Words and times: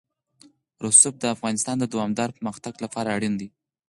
رسوب 0.87 1.15
د 1.19 1.25
افغانستان 1.35 1.75
د 1.79 1.85
دوامداره 1.93 2.35
پرمختګ 2.37 2.73
لپاره 2.83 3.09
اړین 3.17 3.33
دي. 3.39 3.47